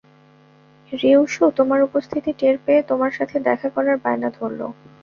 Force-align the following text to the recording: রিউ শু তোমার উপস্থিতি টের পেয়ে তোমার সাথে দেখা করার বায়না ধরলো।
রিউ 0.91 1.21
শু 1.27 1.43
তোমার 1.57 1.79
উপস্থিতি 1.83 2.31
টের 2.39 2.55
পেয়ে 2.65 2.81
তোমার 2.83 3.11
সাথে 3.17 3.37
দেখা 3.39 3.67
করার 3.69 3.97
বায়না 4.03 4.29
ধরলো। 4.37 4.67